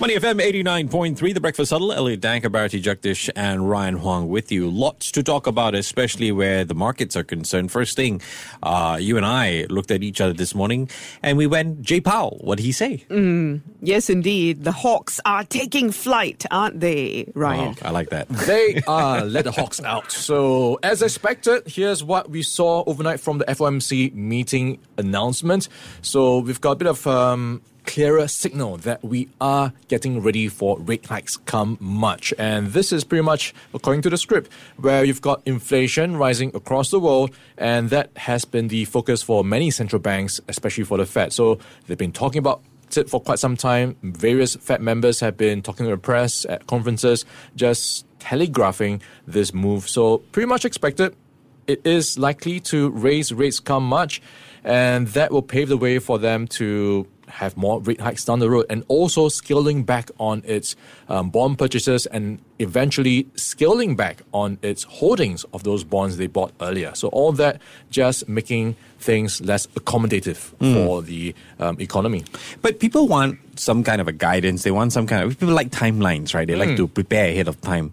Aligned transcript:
Money 0.00 0.14
FM 0.14 0.40
89.3, 0.40 1.34
The 1.34 1.42
Breakfast 1.42 1.70
Huddle. 1.70 1.92
Elliot 1.92 2.22
Danker, 2.22 2.50
Bharati 2.50 2.80
Jagdish, 2.80 3.28
and 3.36 3.68
Ryan 3.68 3.96
Huang 3.96 4.28
with 4.28 4.50
you. 4.50 4.70
Lots 4.70 5.10
to 5.12 5.22
talk 5.22 5.46
about, 5.46 5.74
especially 5.74 6.32
where 6.32 6.64
the 6.64 6.74
markets 6.74 7.16
are 7.16 7.22
concerned. 7.22 7.70
First 7.70 7.96
thing, 7.96 8.22
uh, 8.62 8.96
you 8.98 9.18
and 9.18 9.26
I 9.26 9.66
looked 9.68 9.90
at 9.90 10.02
each 10.02 10.22
other 10.22 10.32
this 10.32 10.54
morning 10.54 10.88
and 11.22 11.36
we 11.36 11.46
went, 11.46 11.82
Jay 11.82 12.00
Powell, 12.00 12.38
what 12.40 12.56
did 12.56 12.64
he 12.64 12.72
say? 12.72 13.04
Mm, 13.10 13.60
yes, 13.82 14.08
indeed. 14.08 14.64
The 14.64 14.72
Hawks 14.72 15.20
are 15.26 15.44
taking 15.44 15.90
flight, 15.92 16.46
aren't 16.50 16.80
they, 16.80 17.30
Ryan? 17.34 17.76
Oh, 17.82 17.88
I 17.88 17.90
like 17.90 18.08
that. 18.08 18.26
They 18.50 18.80
are 18.88 19.26
let 19.26 19.44
the 19.44 19.52
Hawks 19.52 19.82
out. 19.82 20.10
So, 20.10 20.78
as 20.82 21.02
expected, 21.02 21.64
here's 21.66 22.02
what 22.02 22.30
we 22.30 22.42
saw 22.42 22.84
overnight 22.86 23.20
from 23.20 23.36
the 23.36 23.44
FOMC 23.44 24.14
meeting 24.14 24.78
announcement. 24.96 25.68
So, 26.00 26.38
we've 26.38 26.60
got 26.60 26.70
a 26.70 26.76
bit 26.76 26.88
of 26.88 27.06
um, 27.06 27.60
clearer 27.86 28.28
signal 28.28 28.76
that 28.78 29.02
we 29.04 29.28
are 29.40 29.72
getting 29.88 30.22
ready 30.22 30.48
for 30.48 30.78
rate 30.78 31.06
hikes 31.06 31.36
come 31.36 31.76
March. 31.80 32.32
And 32.38 32.68
this 32.68 32.92
is 32.92 33.04
pretty 33.04 33.22
much 33.22 33.54
according 33.74 34.02
to 34.02 34.10
the 34.10 34.16
script, 34.16 34.50
where 34.76 35.04
you've 35.04 35.22
got 35.22 35.42
inflation 35.46 36.16
rising 36.16 36.50
across 36.54 36.90
the 36.90 37.00
world, 37.00 37.30
and 37.56 37.90
that 37.90 38.10
has 38.16 38.44
been 38.44 38.68
the 38.68 38.84
focus 38.84 39.22
for 39.22 39.44
many 39.44 39.70
central 39.70 40.00
banks, 40.00 40.40
especially 40.48 40.84
for 40.84 40.98
the 40.98 41.06
Fed. 41.06 41.32
So 41.32 41.58
they've 41.86 41.98
been 41.98 42.12
talking 42.12 42.38
about 42.38 42.62
it 42.96 43.08
for 43.08 43.20
quite 43.20 43.38
some 43.38 43.56
time. 43.56 43.96
Various 44.02 44.56
Fed 44.56 44.80
members 44.80 45.20
have 45.20 45.36
been 45.36 45.62
talking 45.62 45.86
to 45.86 45.90
the 45.90 45.96
press 45.96 46.44
at 46.46 46.66
conferences, 46.66 47.24
just 47.54 48.04
telegraphing 48.18 49.00
this 49.26 49.54
move. 49.54 49.88
So 49.88 50.18
pretty 50.32 50.48
much 50.48 50.64
expected. 50.64 51.14
It 51.66 51.86
is 51.86 52.18
likely 52.18 52.58
to 52.60 52.90
raise 52.90 53.32
rates 53.32 53.60
come 53.60 53.84
March, 53.86 54.20
and 54.64 55.06
that 55.08 55.30
will 55.30 55.42
pave 55.42 55.68
the 55.68 55.76
way 55.76 56.00
for 56.00 56.18
them 56.18 56.48
to 56.48 57.06
have 57.30 57.56
more 57.56 57.80
rate 57.80 58.00
hikes 58.00 58.24
down 58.24 58.38
the 58.38 58.50
road 58.50 58.66
and 58.68 58.84
also 58.88 59.28
scaling 59.28 59.84
back 59.84 60.10
on 60.18 60.42
its 60.44 60.76
um, 61.08 61.30
bond 61.30 61.58
purchases 61.58 62.06
and 62.06 62.38
eventually 62.58 63.26
scaling 63.36 63.96
back 63.96 64.22
on 64.32 64.58
its 64.62 64.84
holdings 64.84 65.44
of 65.52 65.62
those 65.62 65.84
bonds 65.84 66.16
they 66.16 66.26
bought 66.26 66.52
earlier. 66.60 66.94
So 66.94 67.08
all 67.08 67.32
that 67.32 67.60
just 67.90 68.28
making 68.28 68.76
things 68.98 69.40
less 69.40 69.66
accommodative 69.68 70.54
mm. 70.56 70.74
for 70.74 71.02
the 71.02 71.34
um, 71.58 71.80
economy. 71.80 72.24
But 72.62 72.80
people 72.80 73.08
want 73.08 73.38
some 73.58 73.82
kind 73.82 74.00
of 74.00 74.08
a 74.08 74.12
guidance. 74.12 74.62
They 74.62 74.70
want 74.70 74.92
some 74.92 75.06
kind 75.06 75.24
of 75.24 75.38
people 75.38 75.54
like 75.54 75.70
timelines, 75.70 76.34
right? 76.34 76.46
They 76.46 76.54
mm. 76.54 76.66
like 76.66 76.76
to 76.76 76.86
prepare 76.86 77.30
ahead 77.30 77.48
of 77.48 77.60
time. 77.60 77.92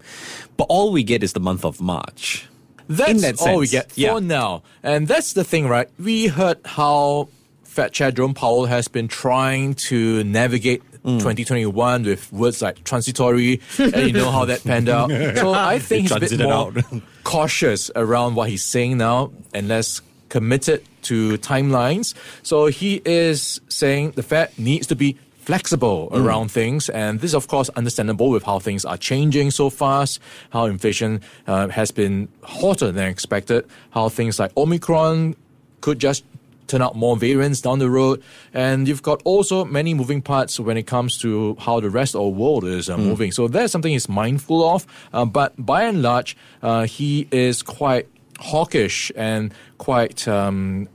But 0.58 0.66
all 0.66 0.92
we 0.92 1.04
get 1.04 1.24
is 1.24 1.34
the 1.34 1.40
month 1.40 1.64
of 1.64 1.80
March. 1.80 2.48
That's 2.90 3.22
that 3.22 3.42
all 3.42 3.60
we 3.60 3.68
get 3.68 3.92
for 3.92 4.00
yeah. 4.00 4.20
now. 4.20 4.64
And 4.82 5.08
that's 5.08 5.34
the 5.34 5.44
thing, 5.44 5.68
right? 5.68 5.90
We 6.00 6.28
heard 6.28 6.60
how 6.66 7.30
Fed 7.78 7.94
Chair 7.94 8.12
Jerome 8.12 8.34
Powell 8.34 8.66
has 8.66 8.88
been 8.88 9.08
trying 9.08 9.76
to 9.76 10.24
navigate 10.24 10.82
mm. 11.04 11.20
2021 11.20 12.06
with 12.06 12.34
words 12.34 12.60
like 12.60 12.84
transitory, 12.84 13.62
and 13.78 13.96
you 13.96 14.14
know 14.14 14.32
how 14.32 14.46
that 14.46 14.64
panned 14.64 14.90
out. 14.90 15.12
So 15.38 15.54
I 15.54 15.78
think 15.78 16.10
he's 16.10 16.12
a 16.12 16.20
bit 16.20 16.40
more 16.40 16.74
cautious 17.24 17.92
around 17.96 18.34
what 18.34 18.50
he's 18.50 18.64
saying 18.64 18.98
now 18.98 19.32
and 19.54 19.68
less 19.68 20.02
committed 20.30 20.84
to 21.04 21.38
timelines. 21.38 22.16
So 22.42 22.66
he 22.66 23.00
is 23.06 23.62
saying 23.70 24.14
the 24.16 24.24
Fed 24.24 24.58
needs 24.58 24.88
to 24.88 24.96
be 24.96 25.16
flexible 25.42 26.10
mm. 26.12 26.26
around 26.26 26.50
things. 26.50 26.90
And 26.90 27.20
this 27.20 27.30
is, 27.30 27.36
of 27.36 27.48
course, 27.48 27.70
understandable 27.76 28.32
with 28.32 28.42
how 28.42 28.58
things 28.58 28.86
are 28.86 28.98
changing 28.98 29.52
so 29.52 29.70
fast, 29.70 30.20
how 30.50 30.66
inflation 30.66 31.22
uh, 31.46 31.68
has 31.68 31.92
been 31.92 32.28
hotter 32.42 32.92
than 32.92 33.08
expected, 33.08 33.68
how 33.92 34.10
things 34.10 34.40
like 34.40 34.52
Omicron 34.58 35.36
could 35.82 36.00
just 36.00 36.24
turn 36.68 36.82
out 36.82 36.96
more 36.96 37.18
variants 37.18 37.62
down 37.62 37.80
the 37.80 37.90
road. 37.90 38.22
And 38.54 38.88
you've 38.88 39.04
got 39.04 39.22
also 39.24 39.66
many 39.66 39.94
moving 39.94 40.22
parts 40.22 40.60
when 40.60 40.78
it 40.78 40.88
comes 40.88 41.18
to 41.20 41.56
how 41.60 41.80
the 41.80 41.90
rest 41.90 42.16
of 42.16 42.22
the 42.22 42.28
world 42.30 42.66
is 42.66 42.90
uh, 42.90 42.98
mm. 42.98 43.06
moving. 43.06 43.32
So 43.32 43.48
that's 43.48 43.72
something 43.72 43.92
he's 43.92 44.10
mindful 44.10 44.68
of. 44.68 44.86
Uh, 45.14 45.26
but 45.26 45.54
by 45.58 45.84
and 45.84 46.02
large, 46.02 46.38
uh, 46.62 46.86
he 46.86 47.28
is 47.32 47.62
quite 47.64 48.08
hawkish 48.40 49.12
and 49.16 49.54
quite 49.78 50.28
um, 50.28 50.88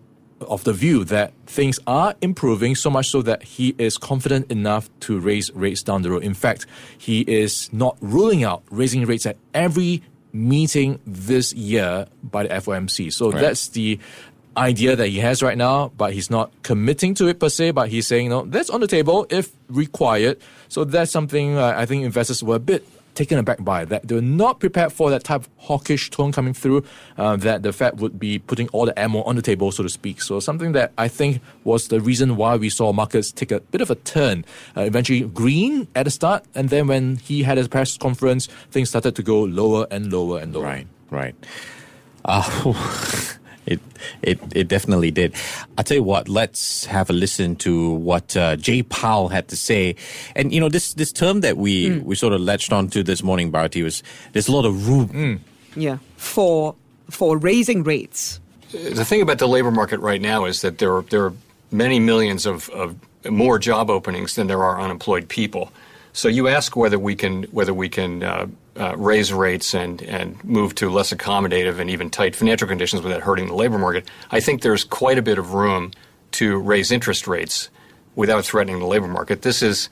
of 0.49 0.65
the 0.65 0.73
view 0.73 1.05
that 1.05 1.33
things 1.47 1.79
are 1.87 2.15
improving 2.21 2.75
so 2.75 2.91
much 2.91 3.09
so 3.09 3.23
that 3.23 3.43
he 3.43 3.75
is 3.79 3.99
confident 3.99 4.51
enough 4.51 4.89
to 5.01 5.19
raise 5.19 5.51
rates 5.53 5.83
down 5.83 6.03
the 6.03 6.11
road. 6.11 6.23
In 6.23 6.35
fact, 6.35 6.67
he 6.99 7.21
is 7.23 7.73
not 7.73 7.97
ruling 8.01 8.45
out 8.45 8.63
raising 8.71 9.05
rates 9.05 9.27
at 9.27 9.37
every 9.55 10.03
meeting 10.33 10.99
this 11.07 11.53
year 11.53 12.07
by 12.23 12.45
the 12.45 12.49
FOMC. 12.49 13.13
So 13.13 13.31
right. 13.31 13.41
that's 13.41 13.69
the 13.69 13.99
idea 14.57 14.97
that 14.97 15.09
he 15.09 15.19
has 15.19 15.43
right 15.43 15.57
now, 15.57 15.93
but 15.97 16.13
he's 16.13 16.31
not 16.31 16.53
committing 16.63 17.15
to 17.15 17.27
it 17.29 17.41
per 17.41 17.49
se, 17.49 17.73
but 17.73 17.89
he's 17.89 18.07
saying, 18.07 18.29
no, 18.29 18.45
that's 18.45 18.71
on 18.71 18.81
the 18.81 18.87
table 18.87 19.27
if 19.31 19.51
required. 19.69 20.39
So 20.69 20.85
that's 20.85 21.11
something 21.11 21.57
uh, 21.57 21.75
I 21.77 21.87
think 21.87 22.05
investors 22.05 22.43
were 22.43 22.57
a 22.57 22.61
bit 22.61 22.87
taken 23.15 23.39
aback 23.39 23.63
by 23.63 23.85
that 23.85 24.09
they 24.09 24.15
were 24.15 24.23
not 24.23 24.59
prepared 24.61 24.93
for 24.93 25.11
that 25.11 25.25
type 25.25 25.43
of 25.43 25.49
hawkish 25.59 26.11
tone 26.11 26.33
coming 26.33 26.55
through 26.55 26.85
uh, 27.19 27.37
that 27.37 27.63
the 27.63 27.73
Fed 27.73 28.01
would 28.01 28.19
be 28.19 28.39
putting 28.39 28.69
all 28.69 28.87
the 28.87 28.99
ammo 28.99 29.23
on 29.23 29.37
the 29.37 29.43
table, 29.43 29.71
so 29.71 29.83
to 29.83 29.89
speak. 29.89 30.23
So 30.23 30.41
something 30.41 30.73
that 30.73 30.93
I 30.99 31.09
think 31.09 31.41
was 31.65 31.89
the 31.89 32.01
reason 32.01 32.37
why 32.37 32.57
we 32.57 32.71
saw 32.71 32.93
markets 32.93 33.33
take 33.33 33.53
a 33.53 33.61
bit 33.61 33.81
of 33.81 33.91
a 33.91 33.97
turn. 33.97 34.45
Uh, 34.77 34.83
eventually 34.83 35.21
green 35.21 35.89
at 35.95 36.05
the 36.05 36.11
start, 36.11 36.45
and 36.55 36.69
then 36.71 36.87
when 36.87 37.17
he 37.17 37.43
had 37.43 37.59
his 37.59 37.69
press 37.69 37.97
conference, 37.97 38.47
things 38.71 38.89
started 38.89 39.15
to 39.17 39.23
go 39.23 39.43
lower 39.43 39.87
and 39.91 40.13
lower 40.13 40.39
and 40.41 40.55
lower. 40.55 40.65
Right, 40.65 40.87
right. 41.11 41.35
Uh, 42.25 42.73
It, 43.65 43.81
it, 44.23 44.41
it 44.55 44.69
definitely 44.69 45.11
did. 45.11 45.35
I'll 45.79 45.85
tell 45.85 45.97
you 45.97 46.03
what, 46.03 46.29
let's 46.29 46.85
have 46.87 47.11
a 47.11 47.13
listen 47.13 47.57
to 47.57 47.91
what 47.91 48.37
uh, 48.37 48.57
Jay 48.57 48.83
Powell 48.83 49.29
had 49.29 49.49
to 49.49 49.57
say. 49.57 49.95
And, 50.35 50.53
you 50.53 50.61
know, 50.61 50.69
this, 50.69 50.95
this 50.95 51.13
term 51.13 51.43
that 51.43 51.57
we, 51.57 51.91
mm. 51.91 52.03
we 52.03 52.15
sort 52.15 52.33
of 52.33 52.41
latched 52.41 52.73
onto 52.73 53.03
this 53.03 53.23
morning, 53.23 53.51
Bharati, 53.51 53.83
was 53.83 54.03
there's 54.33 54.49
a 54.49 54.53
lot 54.53 54.65
of 54.65 54.89
room. 54.89 55.09
Mm. 55.09 55.39
Yeah, 55.77 55.99
for, 56.17 56.75
for 57.09 57.39
raising 57.39 57.83
rates. 57.85 58.41
The 58.73 59.05
thing 59.05 59.23
about 59.23 59.39
the 59.39 59.49
labor 59.49 59.71
market 59.71 60.01
right 60.01 60.21
now 60.21 60.45
is 60.45 60.63
that 60.63 60.79
there 60.79 60.95
are, 60.97 61.03
there 61.03 61.25
are 61.27 61.35
many 61.71 62.01
millions 62.01 62.47
of, 62.47 62.69
of 62.71 62.97
more 63.31 63.59
job 63.59 63.91
openings 63.91 64.35
than 64.35 64.49
there 64.49 64.65
are 64.65 64.81
unemployed 64.81 65.29
people. 65.29 65.73
So 66.13 66.29
you 66.29 66.49
ask 66.49 66.77
whether 66.77 66.99
we 66.99 67.15
can 67.15 67.45
whether 67.45 67.73
we 67.73 67.89
can 67.89 68.23
uh, 68.23 68.47
uh, 68.79 68.97
raise 68.97 69.33
rates 69.33 69.75
and 69.75 70.03
and 70.03 70.43
move 70.45 70.75
to 70.77 70.91
less 70.91 71.13
accommodative 71.13 71.79
and 71.79 71.91
even 71.91 72.11
tight 72.11 72.35
financial 72.35 72.69
conditions 72.69 73.03
without 73.03 73.23
hurting 73.23 73.49
the 73.49 73.55
labor 73.55 73.79
market. 73.79 74.09
I 74.31 74.41
think 74.41 74.63
there's 74.63 74.85
quite 74.85 75.19
a 75.19 75.23
bit 75.23 75.39
of 75.39 75.53
room 75.53 75.93
to 76.33 76.59
raise 76.59 76.91
interest 76.91 77.27
rates 77.27 77.69
without 78.15 78.45
threatening 78.45 78.79
the 78.79 78.87
labor 78.87 79.09
market. 79.09 79.43
This 79.43 79.63
is, 79.63 79.89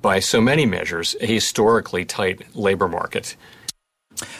by 0.00 0.20
so 0.20 0.40
many 0.40 0.66
measures, 0.66 1.16
a 1.20 1.26
historically 1.26 2.04
tight 2.04 2.54
labor 2.54 2.88
market. 2.88 3.36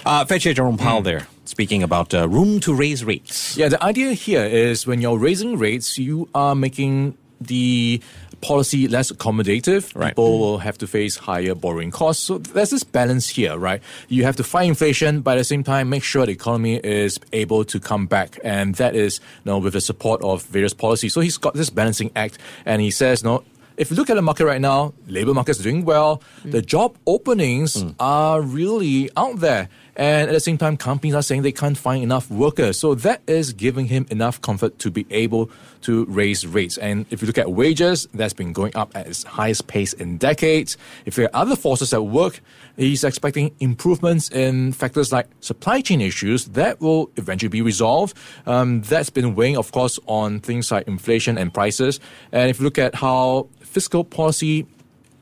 Uh, 0.05 0.25
Fed 0.25 0.41
Chair 0.41 0.55
Jerome 0.55 0.77
Powell 0.77 1.03
there 1.03 1.27
speaking 1.45 1.83
about 1.83 2.15
uh, 2.15 2.29
room 2.29 2.61
to 2.61 2.73
raise 2.73 3.05
rates. 3.05 3.57
Yeah, 3.57 3.69
the 3.69 3.83
idea 3.83 4.13
here 4.13 4.45
is 4.45 4.87
when 4.87 5.01
you're 5.01 5.19
raising 5.19 5.59
rates, 5.59 5.99
you 5.99 6.29
are 6.35 6.55
making 6.55 7.17
the 7.41 8.01
policy 8.41 8.89
less 8.89 9.13
accommodative, 9.13 9.95
right. 9.95 10.11
people 10.11 10.39
will 10.39 10.59
have 10.59 10.79
to 10.79 10.87
face 10.87 11.17
higher 11.17 11.55
borrowing 11.55 11.91
costs. 11.91 12.25
So 12.25 12.39
there's 12.39 12.71
this 12.71 12.85
balance 12.85 13.29
here, 13.29 13.57
right? 13.57 13.83
You 14.09 14.25
have 14.25 14.37
to 14.37 14.45
fight 14.45 14.67
inflation, 14.67 15.21
but 15.21 15.33
at 15.33 15.41
the 15.41 15.45
same 15.45 15.63
time, 15.63 15.89
make 15.89 16.03
sure 16.03 16.27
the 16.27 16.33
economy 16.33 16.77
is 16.77 17.19
able 17.33 17.65
to 17.67 17.79
come 17.79 18.07
back. 18.07 18.39
And 18.43 18.75
that 18.77 18.95
is, 18.95 19.21
you 19.45 19.51
know, 19.51 19.59
with 19.59 19.75
the 19.75 19.81
support 19.81 20.23
of 20.23 20.43
various 20.45 20.75
policies. 20.75 21.13
So 21.13 21.21
he's 21.21 21.37
got 21.37 21.55
this 21.55 21.71
balancing 21.71 22.11
act 22.17 22.39
and 22.65 22.81
he 22.81 22.91
says, 22.91 23.23
no, 23.23 23.45
if 23.81 23.91
you 23.91 23.97
look 23.97 24.11
at 24.11 24.15
the 24.15 24.23
market 24.23 24.45
right 24.45 24.61
now, 24.61 24.93
labor 25.07 25.33
market 25.33 25.53
is 25.53 25.63
doing 25.63 25.87
well. 25.87 26.23
Mm. 26.45 26.53
The 26.53 26.61
job 26.61 26.99
openings 27.07 27.83
mm. 27.83 27.95
are 27.99 28.43
really 28.43 29.09
out 29.17 29.41
there. 29.41 29.71
And 29.97 30.29
at 30.29 30.33
the 30.33 30.41
same 30.41 30.59
time, 30.59 30.77
companies 30.77 31.15
are 31.15 31.23
saying 31.23 31.43
they 31.43 31.53
can't 31.53 31.77
find 31.77 32.03
enough 32.03 32.31
workers. 32.31 32.79
So 32.79 32.95
that 32.95 33.23
is 33.27 33.53
giving 33.53 33.87
him 33.87 34.07
enough 34.11 34.41
comfort 34.41 34.79
to 34.81 34.91
be 34.91 35.07
able 35.11 35.51
to 35.83 36.05
raise 36.07 36.47
rates. 36.47 36.79
And 36.79 37.07
if 37.11 37.23
you 37.23 37.27
look 37.27 37.39
at 37.39 37.53
wages, 37.53 38.07
that's 38.15 38.33
been 38.33 38.53
going 38.53 38.77
up 38.77 38.95
at 38.95 39.07
its 39.07 39.25
highest 39.25 39.67
pace 39.67 39.93
in 39.95 40.19
decades. 40.19 40.77
If 41.07 41.17
there 41.17 41.27
are 41.27 41.43
other 41.43 41.57
forces 41.57 41.93
at 41.93 42.05
work, 42.05 42.41
he's 42.77 43.03
expecting 43.03 43.55
improvements 43.61 44.31
in 44.31 44.73
factors 44.73 45.13
like 45.13 45.27
supply 45.41 45.81
chain 45.81 46.01
issues 46.01 46.47
that 46.47 46.81
will 46.81 47.11
eventually 47.17 47.49
be 47.49 47.63
resolved. 47.63 48.17
Um, 48.47 48.83
that's 48.83 49.11
been 49.11 49.35
weighing, 49.35 49.57
of 49.57 49.73
course, 49.73 49.99
on 50.07 50.41
things 50.41 50.71
like 50.71 50.87
inflation 50.87 51.37
and 51.37 51.53
prices. 51.53 51.99
And 52.33 52.51
if 52.51 52.59
you 52.59 52.65
look 52.65 52.79
at 52.79 52.95
how 52.95 53.49
fiscal 53.71 54.03
policy 54.05 54.67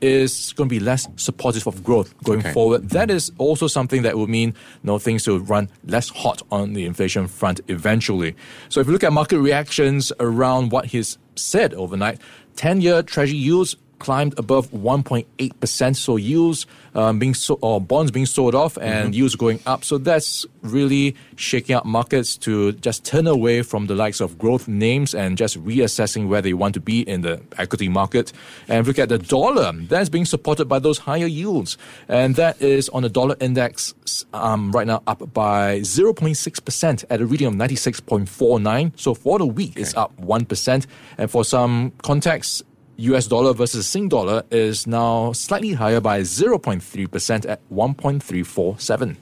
is 0.01 0.53
going 0.53 0.69
to 0.69 0.73
be 0.73 0.79
less 0.79 1.07
supportive 1.17 1.67
of 1.67 1.83
growth 1.83 2.13
going 2.23 2.39
okay. 2.39 2.53
forward. 2.53 2.89
That 2.89 3.11
is 3.11 3.31
also 3.37 3.67
something 3.67 4.01
that 4.03 4.17
will 4.17 4.27
mean 4.27 4.49
you 4.49 4.55
know, 4.83 4.97
things 4.97 5.23
to 5.25 5.39
run 5.39 5.69
less 5.85 6.09
hot 6.09 6.41
on 6.51 6.73
the 6.73 6.85
inflation 6.85 7.27
front 7.27 7.59
eventually. 7.67 8.35
So 8.69 8.79
if 8.79 8.87
you 8.87 8.93
look 8.93 9.03
at 9.03 9.13
market 9.13 9.39
reactions 9.39 10.11
around 10.19 10.71
what 10.71 10.85
he's 10.85 11.17
said 11.35 11.73
overnight, 11.73 12.21
10 12.55 12.81
year 12.81 13.03
treasury 13.03 13.37
yields 13.37 13.75
climbed 13.99 14.37
above 14.39 14.71
1.8%. 14.71 15.95
So 15.95 16.15
yields 16.15 16.65
um, 16.95 17.19
being 17.19 17.33
so, 17.33 17.59
or 17.61 17.79
bonds 17.79 18.11
being 18.11 18.25
sold 18.25 18.55
off 18.55 18.77
and 18.77 19.13
yields 19.13 19.35
going 19.35 19.59
up. 19.65 19.83
So 19.83 19.97
that's 19.97 20.45
really 20.61 21.15
shaking 21.35 21.75
up 21.75 21.85
markets 21.85 22.35
to 22.37 22.71
just 22.73 23.05
turn 23.05 23.27
away 23.27 23.61
from 23.61 23.87
the 23.87 23.95
likes 23.95 24.19
of 24.19 24.37
growth 24.37 24.67
names 24.67 25.13
and 25.13 25.37
just 25.37 25.63
reassessing 25.63 26.27
where 26.27 26.41
they 26.41 26.53
want 26.53 26.73
to 26.73 26.79
be 26.79 27.01
in 27.01 27.21
the 27.21 27.41
equity 27.57 27.89
market. 27.89 28.31
And 28.67 28.85
look 28.87 28.99
at 28.99 29.09
the 29.09 29.19
dollar, 29.19 29.71
that's 29.73 30.09
being 30.09 30.25
supported 30.25 30.65
by 30.65 30.79
those 30.79 30.97
higher 30.97 31.27
yields. 31.27 31.77
And 32.07 32.35
that 32.35 32.61
is 32.61 32.89
on 32.89 33.03
the 33.03 33.09
dollar 33.09 33.35
index 33.39 33.93
um, 34.33 34.71
right 34.71 34.87
now 34.87 35.03
up 35.07 35.33
by 35.33 35.79
0.6% 35.81 37.05
at 37.09 37.21
a 37.21 37.25
reading 37.25 37.47
of 37.47 37.53
96.49. 37.53 38.91
So 38.95 39.13
for 39.13 39.39
the 39.39 39.45
week, 39.45 39.73
it's 39.75 39.95
up 39.95 40.15
1%. 40.17 40.85
And 41.17 41.31
for 41.31 41.43
some 41.43 41.91
context, 42.01 42.63
US 42.99 43.27
dollar 43.27 43.53
versus 43.53 43.87
Sing 43.87 44.09
dollar 44.09 44.43
is 44.51 44.85
now 44.85 45.31
slightly 45.31 45.71
higher 45.71 46.01
by 46.01 46.19
0.3% 46.19 47.47
at 47.47 47.61
1.347. 47.69 49.15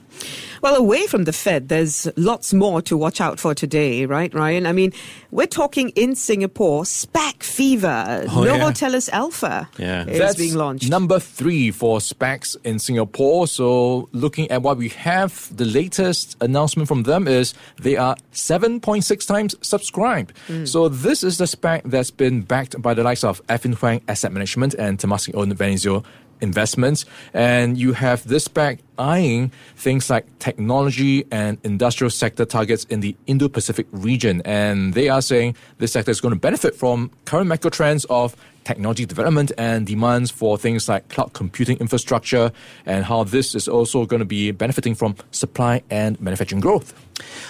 Well, 0.62 0.74
away 0.76 1.06
from 1.06 1.24
the 1.24 1.32
Fed, 1.32 1.68
there's 1.68 2.08
lots 2.16 2.52
more 2.52 2.82
to 2.82 2.96
watch 2.96 3.20
out 3.20 3.38
for 3.38 3.54
today, 3.54 4.06
right, 4.06 4.32
Ryan? 4.34 4.66
I 4.66 4.72
mean, 4.72 4.92
we're 5.30 5.46
talking 5.46 5.90
in 5.90 6.14
Singapore, 6.16 6.82
SPAC 6.84 7.42
fever. 7.42 8.26
Oh, 8.30 8.44
yeah. 8.44 8.56
Novo 8.56 8.70
Tellus 8.72 9.08
Alpha 9.10 9.68
Yeah. 9.78 10.04
is 10.06 10.18
That's 10.18 10.36
being 10.36 10.54
launched. 10.54 10.88
Number 10.88 11.18
three 11.20 11.70
for 11.70 11.98
SPACs 11.98 12.56
in 12.64 12.78
Singapore. 12.78 13.46
So, 13.46 14.08
looking 14.12 14.50
at 14.50 14.62
what 14.62 14.76
we 14.78 14.88
have, 14.90 15.54
the 15.56 15.64
latest 15.64 16.36
announcement 16.40 16.88
from 16.88 17.04
them 17.04 17.28
is 17.28 17.54
they 17.80 17.96
are 17.96 18.16
7.6 18.32 19.26
times 19.26 19.54
subscribed. 19.60 20.32
Hmm. 20.46 20.64
So, 20.64 20.88
this 20.88 21.22
is 21.22 21.38
the 21.38 21.44
SPAC 21.44 21.82
that's 21.84 22.10
been 22.10 22.42
backed 22.42 22.80
by 22.82 22.94
the 22.94 23.02
likes 23.02 23.22
of 23.24 23.44
Effin 23.46 23.74
Huang 23.74 24.00
Asset 24.08 24.32
Management 24.32 24.74
and 24.74 24.98
Temasek 24.98 25.34
owned 25.34 25.56
Venezio 25.56 26.04
Investments. 26.40 27.04
And 27.34 27.76
you 27.78 27.92
have 27.92 28.26
this 28.26 28.48
SPAC 28.48 28.80
eyeing 28.98 29.52
things 29.76 30.10
like 30.10 30.26
technology 30.38 31.24
and 31.30 31.58
industrial 31.64 32.10
sector 32.10 32.44
targets 32.44 32.84
in 32.84 33.00
the 33.00 33.16
Indo 33.26 33.48
Pacific 33.48 33.86
region. 33.92 34.42
And 34.44 34.94
they 34.94 35.08
are 35.08 35.22
saying 35.22 35.56
this 35.78 35.92
sector 35.92 36.10
is 36.10 36.20
going 36.20 36.34
to 36.34 36.40
benefit 36.40 36.74
from 36.74 37.10
current 37.24 37.48
macro 37.48 37.70
trends 37.70 38.04
of 38.06 38.36
technology 38.68 39.06
development 39.06 39.50
and 39.56 39.86
demands 39.86 40.30
for 40.30 40.58
things 40.58 40.90
like 40.90 41.08
cloud 41.08 41.32
computing 41.32 41.78
infrastructure 41.78 42.52
and 42.84 43.04
how 43.04 43.24
this 43.24 43.54
is 43.54 43.66
also 43.66 44.04
going 44.04 44.20
to 44.20 44.26
be 44.26 44.50
benefiting 44.50 44.94
from 44.94 45.16
supply 45.30 45.82
and 45.88 46.20
manufacturing 46.20 46.60
growth. 46.60 46.92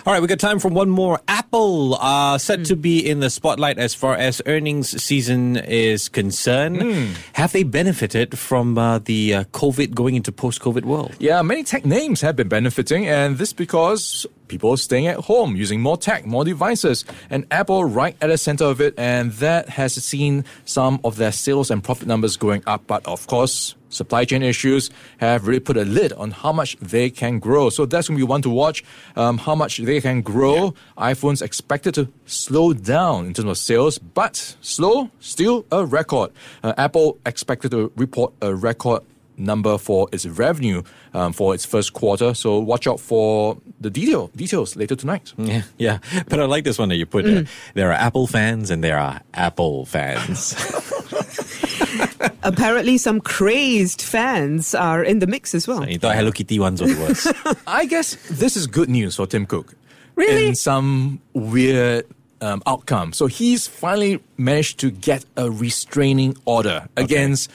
All 0.06 0.12
right, 0.12 0.22
we 0.22 0.28
got 0.28 0.38
time 0.38 0.60
for 0.60 0.68
one 0.68 0.88
more. 0.88 1.20
Apple 1.48 1.94
uh, 1.94 2.36
set 2.36 2.66
to 2.66 2.76
be 2.76 2.98
in 3.00 3.20
the 3.20 3.30
spotlight 3.30 3.78
as 3.78 3.94
far 3.94 4.14
as 4.14 4.42
earnings 4.44 5.02
season 5.02 5.56
is 5.56 6.10
concerned. 6.10 7.16
Have 7.32 7.52
they 7.52 7.62
benefited 7.62 8.38
from 8.38 8.76
uh, 8.76 8.98
the 8.98 9.32
uh, 9.32 9.44
COVID 9.44 9.94
going 9.94 10.14
into 10.14 10.30
post-COVID 10.30 10.84
world? 10.84 11.14
Yeah, 11.18 11.40
many 11.40 11.64
tech 11.64 11.86
names 11.86 12.20
have 12.20 12.36
been 12.36 12.48
benefiting, 12.48 13.06
and 13.08 13.38
this 13.38 13.54
because 13.54 14.26
people 14.48 14.72
are 14.72 14.76
staying 14.76 15.06
at 15.06 15.16
home 15.16 15.56
using 15.56 15.80
more 15.80 15.96
tech, 15.96 16.26
more 16.26 16.44
devices, 16.44 17.06
and 17.30 17.46
Apple 17.50 17.82
right 17.82 18.14
at 18.20 18.26
the 18.26 18.36
center 18.36 18.66
of 18.66 18.82
it, 18.82 18.92
and 18.98 19.32
that 19.40 19.70
has 19.70 19.94
seen 19.94 20.44
some 20.66 21.00
of 21.02 21.16
their 21.16 21.32
sales 21.32 21.70
and 21.70 21.82
profit 21.82 22.08
numbers 22.08 22.36
going 22.36 22.62
up. 22.66 22.86
But 22.86 23.06
of 23.06 23.26
course, 23.26 23.74
supply 23.88 24.24
chain 24.24 24.42
issues 24.42 24.90
have 25.18 25.46
really 25.46 25.60
put 25.60 25.76
a 25.76 25.84
lid 25.84 26.12
on 26.14 26.30
how 26.30 26.52
much 26.52 26.76
they 26.78 27.10
can 27.10 27.38
grow. 27.38 27.70
So 27.70 27.86
that's 27.86 28.06
to 28.08 28.16
be 28.16 28.22
one 28.22 28.42
to 28.42 28.50
watch. 28.50 28.84
Um, 29.16 29.38
how 29.38 29.54
much 29.54 29.78
they 29.78 30.00
can 30.00 30.22
grow. 30.22 30.74
iPhone's 30.96 31.42
expected 31.42 31.94
to 31.94 32.08
slow 32.26 32.72
down 32.72 33.26
in 33.26 33.34
terms 33.34 33.48
of 33.50 33.58
sales, 33.58 33.98
but 33.98 34.56
slow, 34.60 35.10
still 35.20 35.64
a 35.70 35.84
record. 35.84 36.30
Uh, 36.62 36.74
Apple 36.76 37.18
expected 37.26 37.70
to 37.72 37.92
report 37.96 38.32
a 38.42 38.54
record 38.54 39.02
number 39.38 39.78
for 39.78 40.08
its 40.12 40.26
revenue 40.26 40.82
um, 41.14 41.32
for 41.32 41.54
its 41.54 41.64
first 41.64 41.92
quarter. 41.92 42.34
So 42.34 42.58
watch 42.58 42.86
out 42.86 42.98
for 43.00 43.58
the 43.80 43.90
detail 43.90 44.28
details 44.34 44.76
later 44.76 44.96
tonight. 44.96 45.32
Yeah, 45.48 45.62
yeah. 45.78 45.98
But 46.28 46.40
I 46.40 46.44
like 46.44 46.64
this 46.64 46.78
one 46.78 46.88
that 46.90 46.96
you 46.96 47.06
put. 47.06 47.24
there. 47.24 47.44
there 47.74 47.88
are 47.90 47.94
Apple 47.94 48.26
fans 48.26 48.70
and 48.70 48.82
there 48.84 48.98
are 48.98 49.20
Apple 49.32 49.86
fans. 49.86 50.54
Apparently, 52.42 52.98
some 52.98 53.20
crazed 53.20 54.02
fans 54.02 54.74
are 54.74 55.02
in 55.02 55.18
the 55.18 55.26
mix 55.26 55.54
as 55.54 55.66
well. 55.68 55.88
you 55.88 55.98
thought 55.98 56.16
Hello 56.16 56.30
Kitty 56.32 56.58
ones 56.58 56.80
were 56.80 56.88
the 56.88 57.00
worst. 57.00 57.32
I 57.66 57.84
guess 57.86 58.16
this 58.28 58.56
is 58.56 58.66
good 58.66 58.88
news 58.88 59.16
for 59.16 59.26
Tim 59.26 59.46
Cook. 59.46 59.74
Really? 60.16 60.48
In 60.48 60.54
some 60.54 61.20
weird 61.32 62.04
um, 62.40 62.62
outcome. 62.66 63.12
So 63.12 63.26
he's 63.26 63.66
finally 63.66 64.20
managed 64.36 64.78
to 64.80 64.90
get 64.90 65.24
a 65.36 65.50
restraining 65.50 66.36
order 66.44 66.88
against 66.96 67.50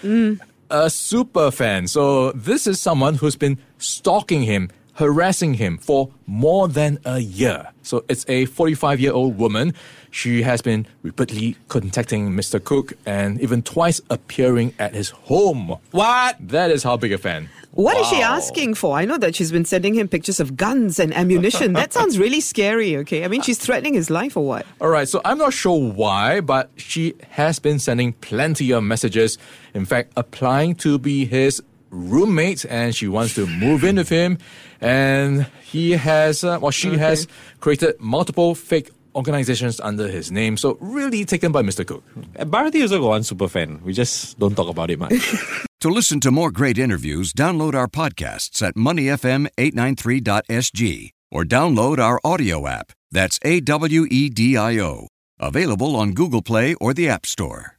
a 0.69 0.89
super 0.89 1.51
fan. 1.51 1.88
So 1.88 2.31
this 2.31 2.68
is 2.68 2.80
someone 2.80 3.16
who's 3.16 3.36
been 3.36 3.57
stalking 3.78 4.44
him, 4.44 4.69
harassing 4.94 5.56
him 5.56 5.78
for 5.78 6.10
more 6.25 6.68
than 6.68 7.00
a 7.06 7.19
year. 7.19 7.69
So 7.81 8.06
it's 8.07 8.25
a 8.28 8.45
45 8.45 9.00
year 9.00 9.12
old 9.13 9.38
woman. 9.38 9.74
She 10.12 10.44
has 10.44 10.62
been 10.62 10.86
repeatedly 11.01 11.57
contacting 11.69 12.31
Mr. 12.31 12.63
Cook 12.63 12.94
and 13.06 13.42
even 13.42 13.63
twice 13.63 14.00
appearing 14.10 14.74
at 14.78 14.94
his 14.94 15.10
home. 15.10 15.75
what? 15.92 16.38
That 16.40 16.69
is 16.69 16.84
how 16.84 16.98
big 16.98 17.12
a 17.12 17.18
fan. 17.18 17.50
What 17.72 17.98
is 17.98 18.06
she 18.07 18.22
asking 18.22 18.75
for? 18.75 18.95
I 18.95 19.06
know 19.06 19.18
that 19.18 19.34
she's 19.36 19.51
been 19.51 19.66
sending 19.66 19.95
him 19.95 20.07
pictures 20.07 20.40
of 20.40 20.56
guns 20.56 21.00
and 21.00 21.12
ammunition. 21.12 21.74
that 21.74 21.92
sounds 21.98 22.19
really 22.19 22.39
scary, 22.39 22.96
okay? 22.98 23.25
I 23.25 23.28
mean, 23.28 23.42
she's 23.42 23.57
threatening 23.57 23.96
his 23.96 24.12
life 24.12 24.38
or 24.38 24.46
what? 24.46 24.68
All 24.80 24.89
right, 24.89 25.10
so 25.10 25.22
I'm 25.25 25.39
not 25.39 25.54
sure 25.54 25.92
why, 25.92 26.39
but 26.42 26.69
she 26.75 27.16
has 27.31 27.57
been 27.57 27.80
sending 27.80 28.13
plenty 28.13 28.72
of 28.72 28.84
messages. 28.84 29.39
In 29.74 29.86
fact, 29.86 30.13
applying 30.16 30.75
to 30.75 31.00
be 31.00 31.25
his 31.25 31.63
roommate, 31.94 32.66
and 32.66 32.95
she 32.95 33.07
wants 33.07 33.36
to 33.36 33.45
move 33.45 33.84
in 33.84 33.98
with 33.98 34.10
him. 34.10 34.38
And 34.81 35.45
he 35.63 35.92
has, 35.92 36.44
uh, 36.44 36.57
well, 36.62 36.72
she 36.72 36.98
has 36.98 37.28
created 37.62 37.95
multiple 38.00 38.56
fake 38.56 38.90
organizations 39.16 39.80
under 39.80 40.07
his 40.07 40.31
name. 40.31 40.57
So 40.57 40.78
really 40.81 41.24
taken 41.24 41.51
by 41.51 41.62
Mr. 41.62 41.86
Cook. 41.86 42.04
Uh, 42.38 42.45
Bharati 42.45 42.81
also 42.81 43.00
got 43.00 43.07
one 43.07 43.24
super 43.24 43.48
fan. 43.48 43.80
We 43.84 43.94
just 43.94 44.40
don't 44.40 44.56
talk 44.56 44.69
about 44.69 44.90
it 44.90 45.00
much. 45.00 45.13
To 45.84 45.90
listen 45.90 46.22
to 46.22 46.31
more 46.31 46.50
great 46.50 46.78
interviews, 46.78 47.34
download 47.34 47.75
our 47.75 47.90
podcasts 47.90 48.66
at 48.66 48.75
moneyfm893.sg 48.75 51.10
or 51.30 51.44
download 51.44 52.00
our 52.00 52.22
audio 52.24 52.66
app. 52.66 52.94
That's 53.12 53.38
A 53.44 53.60
W 53.60 54.07
E 54.10 54.30
D 54.30 54.56
I 54.56 54.80
O. 54.80 55.10
Available 55.42 55.98
on 55.98 56.13
Google 56.13 56.42
Play 56.42 56.74
or 56.75 56.94
the 56.94 57.10
App 57.10 57.25
Store. 57.25 57.78